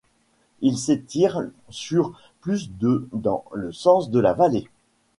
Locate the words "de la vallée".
4.09-4.67